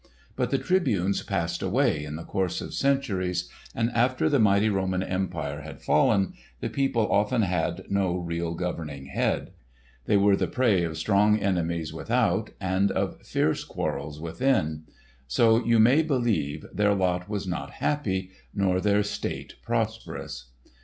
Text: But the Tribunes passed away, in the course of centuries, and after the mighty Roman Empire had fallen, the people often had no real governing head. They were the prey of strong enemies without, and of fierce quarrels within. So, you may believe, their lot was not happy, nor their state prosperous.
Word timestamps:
But 0.35 0.49
the 0.49 0.57
Tribunes 0.57 1.21
passed 1.21 1.61
away, 1.61 2.03
in 2.03 2.15
the 2.15 2.23
course 2.23 2.59
of 2.59 2.73
centuries, 2.73 3.47
and 3.75 3.91
after 3.91 4.29
the 4.29 4.39
mighty 4.39 4.67
Roman 4.67 5.03
Empire 5.03 5.61
had 5.61 5.83
fallen, 5.83 6.33
the 6.59 6.71
people 6.71 7.07
often 7.11 7.43
had 7.43 7.83
no 7.87 8.17
real 8.17 8.55
governing 8.55 9.05
head. 9.05 9.51
They 10.05 10.17
were 10.17 10.35
the 10.35 10.47
prey 10.47 10.83
of 10.85 10.97
strong 10.97 11.37
enemies 11.37 11.93
without, 11.93 12.49
and 12.59 12.89
of 12.89 13.21
fierce 13.21 13.63
quarrels 13.63 14.19
within. 14.19 14.85
So, 15.27 15.63
you 15.63 15.77
may 15.77 16.01
believe, 16.01 16.65
their 16.73 16.95
lot 16.95 17.29
was 17.29 17.45
not 17.45 17.73
happy, 17.73 18.31
nor 18.55 18.81
their 18.81 19.03
state 19.03 19.53
prosperous. 19.61 20.49